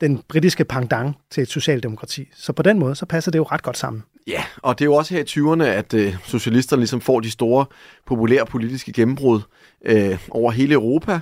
den 0.00 0.22
britiske 0.28 0.64
pendant 0.64 1.16
til 1.30 1.42
et 1.42 1.48
socialdemokrati. 1.48 2.28
Så 2.34 2.52
på 2.52 2.62
den 2.62 2.78
måde, 2.78 2.94
så 2.94 3.06
passer 3.06 3.30
det 3.30 3.38
jo 3.38 3.44
ret 3.44 3.62
godt 3.62 3.76
sammen. 3.76 4.02
Ja, 4.26 4.44
og 4.56 4.78
det 4.78 4.84
er 4.84 4.86
jo 4.86 4.94
også 4.94 5.14
her 5.14 5.20
i 5.20 5.24
20'erne, 5.24 5.64
at 5.64 5.94
øh, 5.94 6.16
socialisterne 6.24 6.80
ligesom 6.80 7.00
får 7.00 7.20
de 7.20 7.30
store 7.30 7.66
populære 8.06 8.46
politiske 8.46 8.92
gennembrud 8.92 9.40
øh, 9.84 10.18
over 10.30 10.50
hele 10.50 10.74
Europa. 10.74 11.20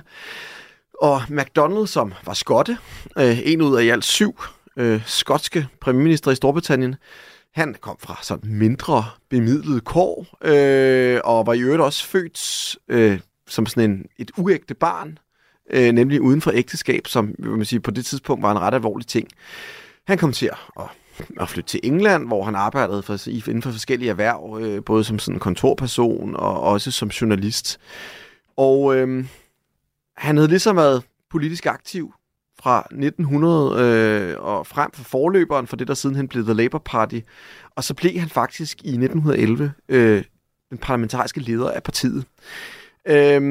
Og 1.01 1.21
MacDonald, 1.29 1.87
som 1.87 2.13
var 2.25 2.33
skotte, 2.33 2.77
øh, 3.17 3.39
en 3.45 3.61
ud 3.61 3.77
af 3.77 3.83
i 3.83 3.89
alt 3.89 4.05
syv 4.05 4.41
øh, 4.77 5.01
skotske 5.05 5.67
premierminister 5.81 6.31
i 6.31 6.35
Storbritannien, 6.35 6.95
han 7.53 7.75
kom 7.81 7.97
fra 7.99 8.17
sådan 8.21 8.49
mindre 8.53 9.05
bemidlet 9.29 9.83
kår, 9.83 10.27
øh, 10.43 11.19
og 11.23 11.47
var 11.47 11.53
i 11.53 11.59
øvrigt 11.61 11.81
også 11.81 12.05
født 12.05 12.75
øh, 12.89 13.19
som 13.47 13.65
sådan 13.65 13.91
en, 13.91 14.05
et 14.17 14.31
uægte 14.37 14.73
barn, 14.73 15.17
øh, 15.69 15.91
nemlig 15.91 16.21
uden 16.21 16.41
for 16.41 16.51
ægteskab, 16.51 17.07
som 17.07 17.35
vil 17.39 17.51
man 17.51 17.65
sige, 17.65 17.79
på 17.79 17.91
det 17.91 18.05
tidspunkt 18.05 18.43
var 18.43 18.51
en 18.51 18.59
ret 18.59 18.73
alvorlig 18.73 19.07
ting. 19.07 19.27
Han 20.07 20.17
kom 20.17 20.31
til 20.31 20.49
at, 20.79 20.83
at 21.39 21.49
flytte 21.49 21.69
til 21.69 21.79
England, 21.83 22.27
hvor 22.27 22.43
han 22.43 22.55
arbejdede 22.55 23.03
for, 23.03 23.27
inden 23.27 23.61
for 23.61 23.71
forskellige 23.71 24.09
erhverv, 24.09 24.59
øh, 24.61 24.83
både 24.83 25.03
som 25.03 25.19
sådan 25.19 25.39
kontorperson 25.39 26.35
og 26.35 26.61
også 26.61 26.91
som 26.91 27.09
journalist. 27.09 27.79
Og 28.57 28.95
øh, 28.95 29.25
han 30.17 30.37
havde 30.37 30.49
ligesom 30.49 30.75
været 30.75 31.03
politisk 31.29 31.65
aktiv 31.65 32.13
fra 32.59 32.87
1900 32.91 33.75
øh, 33.79 34.39
og 34.39 34.67
frem 34.67 34.91
for 34.91 35.03
forløberen 35.03 35.67
for 35.67 35.75
det, 35.75 35.87
der 35.87 35.93
sidenhen 35.93 36.27
blev 36.27 36.43
The 36.43 36.53
Labour 36.53 36.81
Party. 36.85 37.19
Og 37.75 37.83
så 37.83 37.93
blev 37.93 38.19
han 38.19 38.29
faktisk 38.29 38.81
i 38.83 38.89
1911 38.89 39.73
øh, 39.89 40.23
den 40.69 40.77
parlamentariske 40.77 41.39
leder 41.39 41.71
af 41.71 41.83
partiet. 41.83 42.25
Øh, 43.07 43.41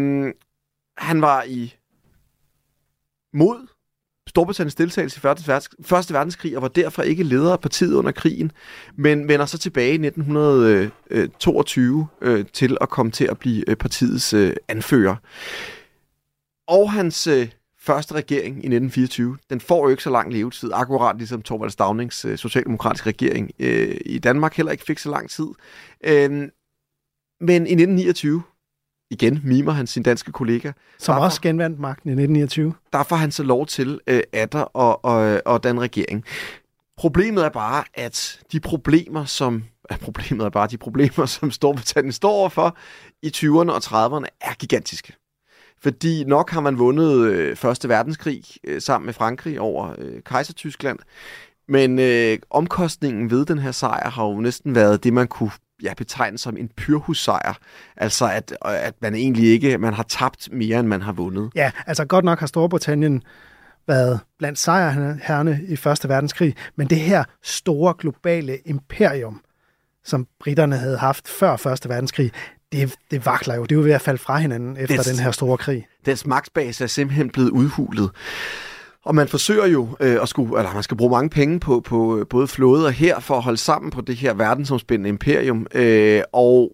han 0.96 1.22
var 1.22 1.42
i 1.42 1.74
mod 3.32 3.66
Storbritanniens 4.38 4.74
deltagelse 4.74 5.18
i 5.18 5.20
Første 5.82 6.14
Verdenskrig, 6.14 6.56
og 6.56 6.62
var 6.62 6.68
derfor 6.68 7.02
ikke 7.02 7.22
leder 7.22 7.52
af 7.52 7.60
partiet 7.60 7.94
under 7.94 8.12
krigen, 8.12 8.52
men 8.96 9.28
vender 9.28 9.46
så 9.46 9.58
tilbage 9.58 9.90
i 9.90 10.06
1922 10.06 12.08
øh, 12.20 12.38
øh, 12.38 12.44
til 12.52 12.76
at 12.80 12.88
komme 12.88 13.12
til 13.12 13.24
at 13.24 13.38
blive 13.38 13.70
øh, 13.70 13.76
partiets 13.76 14.34
øh, 14.34 14.56
anfører. 14.68 15.16
Og 16.68 16.92
hans 16.92 17.26
øh, 17.26 17.48
første 17.80 18.14
regering 18.14 18.54
i 18.54 18.68
1924, 18.68 19.38
den 19.50 19.60
får 19.60 19.84
jo 19.84 19.90
ikke 19.90 20.02
så 20.02 20.10
lang 20.10 20.32
levetid, 20.32 20.70
akkurat 20.74 21.16
ligesom 21.16 21.42
Torvald 21.42 21.70
Stavnings 21.70 22.24
øh, 22.24 22.38
socialdemokratiske 22.38 23.08
regering 23.08 23.50
øh, 23.58 23.96
i 24.06 24.18
Danmark 24.18 24.54
heller 24.54 24.72
ikke 24.72 24.84
fik 24.84 24.98
så 24.98 25.10
lang 25.10 25.30
tid. 25.30 25.48
Øh, 26.04 26.30
men 27.40 27.66
i 27.66 27.74
1929, 27.74 28.42
igen 29.10 29.40
mimer 29.44 29.72
han 29.72 29.86
sin 29.86 30.02
danske 30.02 30.32
kollega. 30.32 30.72
Som 30.98 31.12
derfor, 31.12 31.24
også 31.24 31.40
genvandt 31.40 31.78
magten 31.80 32.08
i 32.08 32.12
1929. 32.12 32.74
Der 32.92 33.02
får 33.02 33.16
han 33.16 33.30
så 33.30 33.42
lov 33.42 33.66
til 33.66 34.00
øh, 34.06 34.20
atter 34.32 34.60
og, 34.60 35.04
og, 35.04 35.42
og 35.44 35.64
den 35.64 35.80
regering. 35.80 36.24
Problemet 36.96 37.44
er 37.44 37.48
bare, 37.48 37.84
at 37.94 38.40
de 38.52 38.60
problemer, 38.60 39.24
som 39.24 39.64
problemet 40.02 40.44
er 40.44 40.50
bare 40.50 40.66
de 40.66 40.78
problemer, 40.78 41.26
som 41.26 41.50
Storbritannien 41.50 42.12
står 42.12 42.30
overfor 42.30 42.76
i 43.22 43.32
20'erne 43.36 43.70
og 43.70 43.76
30'erne, 43.76 44.26
er 44.40 44.54
gigantiske. 44.58 45.12
Fordi 45.82 46.24
nok 46.24 46.50
har 46.50 46.60
man 46.60 46.78
vundet 46.78 47.18
øh, 47.18 47.56
Første 47.56 47.88
Verdenskrig 47.88 48.44
øh, 48.64 48.82
sammen 48.82 49.06
med 49.06 49.14
Frankrig 49.14 49.60
over 49.60 49.94
øh, 49.98 50.22
Kejser-Tyskland, 50.26 50.98
men 51.68 51.98
øh, 51.98 52.38
omkostningen 52.50 53.30
ved 53.30 53.46
den 53.46 53.58
her 53.58 53.72
sejr 53.72 54.10
har 54.10 54.24
jo 54.24 54.40
næsten 54.40 54.74
været 54.74 55.04
det, 55.04 55.12
man 55.12 55.28
kunne 55.28 55.50
ja, 55.82 55.94
betegne 55.94 56.38
som 56.38 56.56
en 56.56 56.68
pyrhussejr. 56.76 57.58
Altså, 57.96 58.30
at, 58.30 58.56
at 58.62 58.94
man 59.02 59.14
egentlig 59.14 59.44
ikke 59.50 59.78
man 59.78 59.94
har 59.94 60.02
tabt 60.02 60.48
mere, 60.52 60.80
end 60.80 60.88
man 60.88 61.02
har 61.02 61.12
vundet. 61.12 61.50
Ja, 61.54 61.70
altså 61.86 62.04
godt 62.04 62.24
nok 62.24 62.40
har 62.40 62.46
Storbritannien 62.46 63.22
været 63.86 64.20
blandt 64.38 64.58
sejrherrene 64.58 65.60
i 65.68 65.76
Første 65.76 66.08
Verdenskrig, 66.08 66.54
men 66.76 66.90
det 66.90 67.00
her 67.00 67.24
store 67.42 67.94
globale 67.98 68.58
imperium, 68.64 69.40
som 70.04 70.26
britterne 70.40 70.76
havde 70.76 70.98
haft 70.98 71.28
før 71.28 71.56
Første 71.56 71.88
Verdenskrig, 71.88 72.32
det, 72.72 72.94
det 73.10 73.26
vakler 73.26 73.54
jo. 73.54 73.62
Det 73.62 73.72
er 73.72 73.76
jo 73.76 73.82
ved 73.82 73.92
at 73.92 74.00
falde 74.00 74.18
fra 74.18 74.38
hinanden 74.38 74.76
efter 74.76 74.96
dens, 74.96 75.06
den 75.06 75.18
her 75.18 75.30
store 75.30 75.58
krig. 75.58 75.86
Dens 76.06 76.26
magtbase 76.26 76.84
er 76.84 76.88
simpelthen 76.88 77.30
blevet 77.30 77.50
udhulet. 77.50 78.10
Og 79.04 79.14
man 79.14 79.28
forsøger 79.28 79.66
jo 79.66 79.88
øh, 80.00 80.22
at 80.22 80.28
skulle, 80.28 80.58
eller 80.58 80.74
man 80.74 80.82
skal 80.82 80.96
bruge 80.96 81.10
mange 81.10 81.30
penge 81.30 81.60
på, 81.60 81.80
på 81.80 82.18
øh, 82.18 82.26
både 82.26 82.46
flåde 82.46 82.86
og 82.86 82.92
her 82.92 83.20
for 83.20 83.36
at 83.36 83.42
holde 83.42 83.58
sammen 83.58 83.90
på 83.90 84.00
det 84.00 84.16
her 84.16 84.34
verdensomspændende 84.34 85.08
imperium. 85.08 85.66
Øh, 85.74 86.22
og 86.32 86.72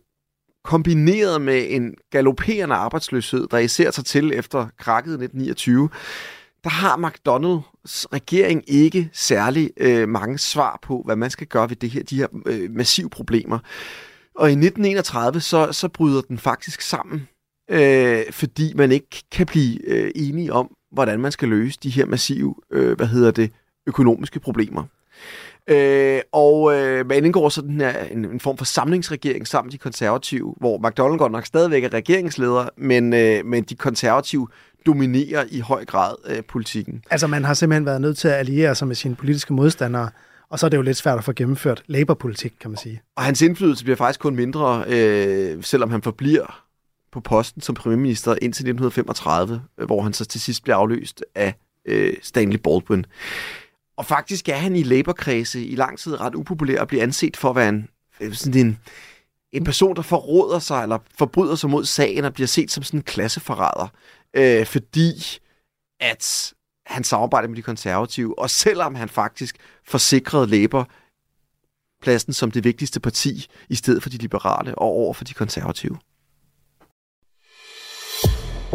kombineret 0.65 1.41
med 1.41 1.67
en 1.69 1.95
galopperende 2.11 2.75
arbejdsløshed, 2.75 3.47
der 3.51 3.59
især 3.59 3.91
tager 3.91 4.05
til 4.05 4.33
efter 4.35 4.69
krakket 4.79 5.11
i 5.11 5.25
1929, 5.25 5.89
der 6.65 6.71
har 6.71 6.97
McDonald's 6.97 8.05
regering 8.13 8.65
ikke 8.67 9.11
særlig 9.13 9.71
øh, 9.77 10.09
mange 10.09 10.39
svar 10.39 10.79
på, 10.83 11.03
hvad 11.05 11.17
man 11.17 11.31
skal 11.31 11.47
gøre 11.47 11.69
ved 11.71 11.77
det 11.77 11.91
her, 11.91 12.03
de 12.03 12.17
her 12.17 12.27
øh, 12.47 12.71
massive 12.71 13.11
problemer. 13.11 13.59
Og 14.35 14.49
i 14.49 14.53
1931, 14.53 15.41
så, 15.41 15.73
så 15.73 15.89
bryder 15.89 16.21
den 16.21 16.39
faktisk 16.39 16.81
sammen, 16.81 17.29
øh, 17.71 18.23
fordi 18.31 18.73
man 18.75 18.93
ikke 18.93 19.25
kan 19.33 19.47
blive 19.47 19.89
øh, 19.89 20.11
enige 20.15 20.53
om, 20.53 20.71
hvordan 20.95 21.21
man 21.21 21.33
skal 21.33 21.49
løse 21.49 21.79
de 21.83 21.91
her 21.91 22.07
massive, 22.07 22.55
øh, 22.71 22.97
hvad 22.97 23.07
hedder 23.07 23.31
det, 23.31 23.51
økonomiske 23.87 24.41
problemer. 24.41 24.85
Øh, 25.69 26.21
og 26.33 26.75
øh, 26.77 27.07
man 27.07 27.25
indgår 27.25 27.49
så 27.49 27.61
den 27.61 27.81
her, 27.81 28.05
en, 28.05 28.25
en 28.25 28.41
form 28.41 28.57
for 28.57 28.65
samlingsregering 28.65 29.47
sammen 29.47 29.67
med 29.67 29.73
de 29.73 29.79
konservative, 29.79 30.55
hvor 30.61 30.89
McDonald 30.89 31.19
godt 31.19 31.33
nok 31.33 31.47
stadigvæk 31.47 31.85
er 31.85 31.95
regeringsleder, 31.95 32.69
men, 32.77 33.13
øh, 33.13 33.47
men 33.47 33.65
de 33.65 33.75
konservative 33.75 34.49
dominerer 34.87 35.45
i 35.51 35.61
høj 35.61 35.85
grad 35.85 36.15
øh, 36.27 36.43
politikken. 36.49 37.03
Altså 37.11 37.27
man 37.27 37.45
har 37.45 37.55
simpelthen 37.55 37.87
været 37.87 38.01
nødt 38.01 38.19
til 38.19 38.29
at 38.29 38.35
alliere 38.35 38.75
sig 38.75 38.89
med 38.89 38.97
sine 38.97 39.15
politiske 39.15 39.53
modstandere, 39.53 40.11
og 40.51 40.59
så 40.59 40.67
er 40.67 40.71
det 40.71 40.77
jo 40.77 40.83
lidt 40.83 40.97
svært 40.97 41.19
at 41.19 41.25
få 41.25 41.33
gennemført 41.33 41.83
Labour-politik, 41.87 42.53
kan 42.61 42.71
man 42.71 42.79
sige. 42.79 43.03
Og 43.17 43.23
hans 43.23 43.43
indflydelse 43.43 43.85
bliver 43.85 43.97
faktisk 43.97 44.21
kun 44.21 44.37
mindre, 44.37 44.85
øh, 44.89 45.63
selvom 45.63 45.91
han 45.91 46.03
forbliver 46.03 46.64
på 47.15 47.21
posten 47.21 47.63
som 47.63 47.75
premierminister 47.75 48.31
indtil 48.33 48.63
1935, 48.63 49.63
øh, 49.79 49.87
hvor 49.87 50.03
han 50.03 50.13
så 50.13 50.25
til 50.25 50.41
sidst 50.41 50.65
blev 50.65 50.75
afløst 50.75 51.25
af 51.35 51.55
øh, 51.87 52.17
Stanley 52.23 52.59
Baldwin. 52.59 53.07
Og 53.97 54.07
faktisk 54.07 54.49
er 54.49 54.57
han 54.57 54.77
i 54.77 54.83
Labour-kredse 54.83 55.67
i 55.67 55.75
lang 55.75 55.99
tid 55.99 56.21
ret 56.21 56.35
upopulær 56.35 56.81
og 56.81 56.89
bliver 56.89 57.03
anset 57.03 57.37
for 57.37 57.51
at 57.51 57.57
være 57.57 57.69
en, 57.69 57.89
øh, 58.21 58.35
sådan 58.35 58.67
en, 58.67 58.79
en 59.53 59.65
person, 59.65 59.97
der 59.97 60.03
forråder 60.03 60.59
sig 60.59 60.83
eller 60.83 60.99
forbryder 61.19 61.55
sig 61.55 61.71
mod 61.71 61.85
sagen 61.85 62.25
og 62.25 62.35
bliver 62.35 62.47
set 62.47 62.71
som 62.71 62.83
sådan 62.83 63.01
en 63.01 63.05
klasseforræder. 63.05 63.89
Øh, 64.35 64.67
fordi 64.67 65.13
at 66.01 66.55
han 66.87 67.05
samarbejder 67.05 67.49
med 67.49 67.57
de 67.57 67.63
konservative, 67.63 68.39
og 68.39 68.51
selvom 68.51 68.95
han 68.95 69.09
faktisk 69.09 69.57
forsikrede 69.85 70.47
Labour 70.47 70.89
pladsen 72.03 72.33
som 72.33 72.51
det 72.51 72.65
vigtigste 72.65 73.01
parti, 73.01 73.47
i 73.69 73.75
stedet 73.75 74.03
for 74.03 74.11
de 74.11 74.17
liberale 74.17 74.75
og 74.75 74.87
over 74.87 75.15
for 75.15 75.25
de 75.25 75.35
konservative. 75.35 75.99